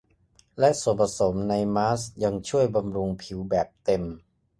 [0.59, 4.03] และส่วนผสมในมาสก์ยังช่วยบำรุงผิวแบบเต็ม